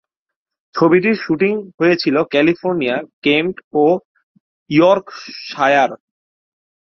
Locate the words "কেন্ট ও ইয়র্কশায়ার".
3.21-5.91